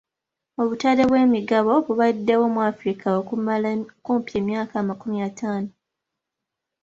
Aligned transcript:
Obutale 0.61 1.01
bw'emigabo 1.09 1.71
bubaddewo 1.85 2.45
mu 2.53 2.59
Afirika 2.71 3.07
okumala 3.19 3.69
kumpi 4.05 4.31
emyaka 4.41 4.73
amakumi 4.81 5.17
ataano. 5.29 5.71